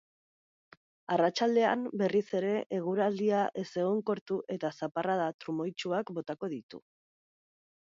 Arratsaldean, 1.15 1.83
berriz 2.03 2.23
ere, 2.41 2.55
eguraldia 2.79 3.45
ezegonkortu 3.67 4.41
eta 4.59 4.75
zaparrada 4.83 5.33
trumoitsuak 5.43 6.15
botako 6.21 6.57
ditu. 6.61 6.87